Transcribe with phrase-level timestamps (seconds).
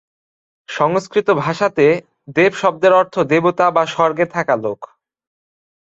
[0.69, 1.85] সংস্কৃত ভাষাতে
[2.35, 4.79] 'দেব' শব্দের অর্থ দেবতা বা স্বর্গে থাকা লোক।